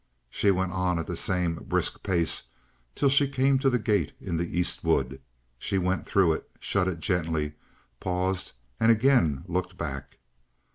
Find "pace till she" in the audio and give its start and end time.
2.01-3.27